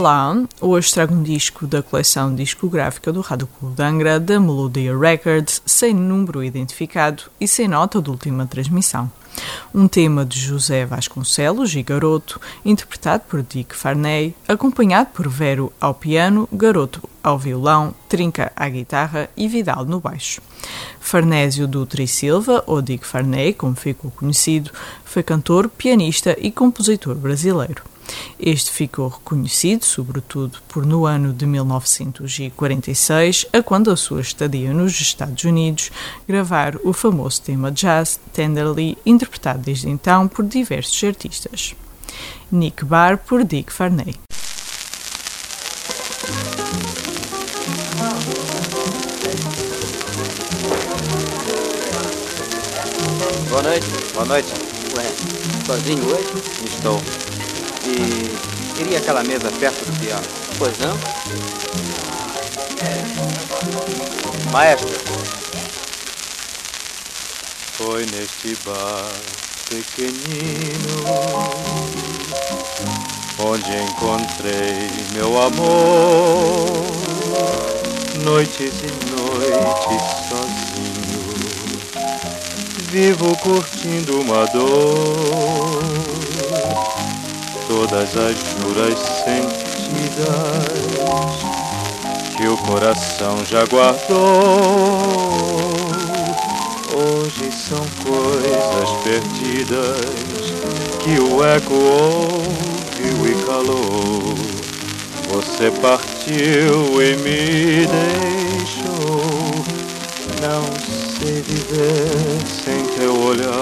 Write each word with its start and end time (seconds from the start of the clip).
Olá, 0.00 0.34
hoje 0.62 0.94
trago 0.94 1.14
um 1.14 1.22
disco 1.22 1.66
da 1.66 1.82
coleção 1.82 2.34
discográfica 2.34 3.12
do 3.12 3.20
Rádio 3.20 3.46
Clube 3.46 3.76
de 3.76 3.82
Angra, 3.82 4.18
da 4.18 4.40
Melodia 4.40 4.96
Records, 4.96 5.60
sem 5.66 5.92
número 5.92 6.42
identificado 6.42 7.24
e 7.38 7.46
sem 7.46 7.68
nota 7.68 8.00
de 8.00 8.08
última 8.08 8.46
transmissão. 8.46 9.12
Um 9.74 9.86
tema 9.86 10.24
de 10.24 10.40
José 10.40 10.86
Vasconcelos 10.86 11.74
e 11.74 11.82
Garoto, 11.82 12.40
interpretado 12.64 13.24
por 13.28 13.42
Dick 13.42 13.76
Farney, 13.76 14.34
acompanhado 14.48 15.10
por 15.12 15.28
Vero 15.28 15.70
ao 15.78 15.92
piano, 15.92 16.48
Garoto 16.50 17.06
ao 17.22 17.38
violão, 17.38 17.94
Trinca 18.08 18.50
à 18.56 18.70
guitarra 18.70 19.28
e 19.36 19.48
Vidal 19.48 19.84
no 19.84 20.00
baixo. 20.00 20.40
Farnésio 20.98 21.68
Dutra 21.68 22.02
e 22.02 22.08
Silva, 22.08 22.64
ou 22.66 22.80
Dick 22.80 23.06
Farney, 23.06 23.52
como 23.52 23.76
ficou 23.76 24.10
conhecido, 24.10 24.70
foi 25.04 25.22
cantor, 25.22 25.68
pianista 25.68 26.34
e 26.40 26.50
compositor 26.50 27.16
brasileiro. 27.16 27.82
Este 28.38 28.70
ficou 28.70 29.08
reconhecido, 29.08 29.84
sobretudo, 29.84 30.58
por 30.68 30.86
no 30.86 31.06
ano 31.06 31.32
de 31.32 31.46
1946, 31.46 33.46
a 33.52 33.62
quando 33.62 33.90
a 33.90 33.96
sua 33.96 34.20
estadia 34.20 34.72
nos 34.72 35.00
Estados 35.00 35.44
Unidos, 35.44 35.90
gravar 36.26 36.76
o 36.84 36.92
famoso 36.92 37.42
tema 37.42 37.70
jazz 37.70 38.18
Tenderly, 38.32 38.96
interpretado 39.04 39.60
desde 39.60 39.88
então 39.88 40.26
por 40.26 40.44
diversos 40.44 41.02
artistas. 41.04 41.74
Nick 42.50 42.84
Barr 42.84 43.18
por 43.18 43.44
Dick 43.44 43.72
Farney. 43.72 44.14
Boa 53.50 53.62
noite. 53.62 53.86
Boa 54.14 54.24
noite. 54.24 54.48
Ué, 54.96 55.04
sozinho 55.66 56.06
hoje? 56.06 56.24
Estou. 56.64 57.29
E 57.84 58.76
queria 58.76 58.98
aquela 58.98 59.22
mesa 59.22 59.50
perto 59.50 59.84
do 59.84 59.98
piano. 60.00 60.26
Pois 60.58 60.78
não? 60.78 60.98
Maestro. 64.52 64.88
Foi 67.76 68.04
neste 68.06 68.56
bar 68.64 69.10
pequenino 69.68 71.00
onde 73.42 73.74
encontrei 73.76 74.90
meu 75.12 75.42
amor. 75.42 76.86
Noites 78.22 78.74
e 78.82 78.90
noites 79.10 80.02
sozinho, 80.28 81.80
vivo 82.90 83.36
curtindo 83.38 84.20
uma 84.20 84.44
dor. 84.46 86.29
Todas 87.80 88.14
as 88.14 88.36
juras 88.36 88.98
sentidas 89.24 90.28
que 92.36 92.46
o 92.46 92.54
coração 92.58 93.42
já 93.46 93.64
guardou. 93.64 94.20
Hoje 96.94 97.50
são 97.50 97.82
coisas 98.04 98.90
perdidas 99.02 99.96
que 101.02 101.18
o 101.20 101.42
eco 101.42 101.72
ouviu 101.72 103.26
e 103.26 103.34
calou. 103.46 104.34
Você 105.30 105.70
partiu 105.80 107.02
e 107.02 107.16
me 107.16 107.86
deixou. 107.86 109.24
Não 110.42 110.64
sei 111.18 111.40
viver 111.40 112.46
sem 112.46 112.84
teu 112.98 113.18
olhar. 113.22 113.59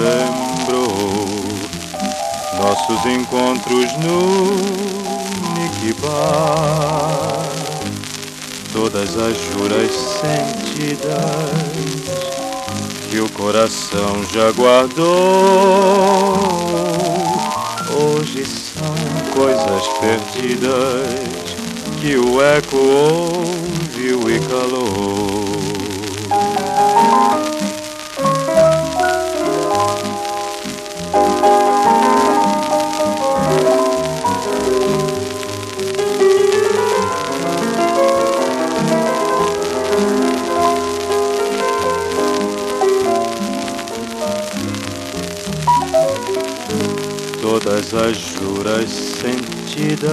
Lembrou. 0.00 1.28
Nossos 2.58 3.06
encontros 3.06 3.92
no 3.98 4.20
Nikibar 5.54 7.40
todas 8.72 9.16
as 9.16 9.36
juras 9.36 9.90
sentidas 10.20 11.10
que 13.10 13.18
o 13.20 13.28
coração 13.30 14.24
já 14.32 14.50
guardou. 14.52 15.06
Hoje 17.92 18.44
são 18.46 18.94
coisas 19.34 19.86
perdidas 20.00 21.56
que 22.00 22.16
o 22.16 22.40
eco 22.42 22.76
ouviu 22.76 24.30
e 24.30 24.38
calou. 24.40 25.50
Todas 47.62 47.94
as 47.94 48.16
juras 48.16 48.90
sentidas 48.90 50.10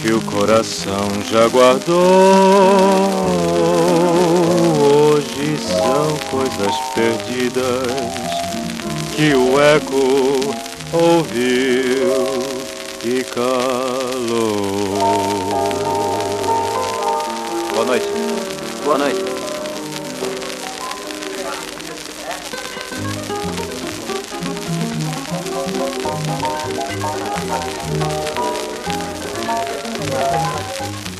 que 0.00 0.12
o 0.12 0.20
coração 0.22 1.08
já 1.30 1.48
guardou. 1.48 1.96
Hoje 4.80 5.58
são 5.58 6.16
coisas 6.30 6.76
perdidas 6.94 7.86
que 9.14 9.34
o 9.34 9.60
eco 9.60 10.54
ouviu 10.92 12.42
e 13.04 13.24
calou. 13.24 14.60
Boa 17.74 17.84
noite. 17.86 18.08
Boa 18.84 18.98
noite. 18.98 19.29
Thank. 29.50 31.19